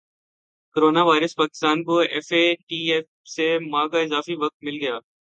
[0.75, 3.05] corona virus Pakistan کو F A T F
[3.27, 4.95] سے ماہ کا اضافی وقت مل گیا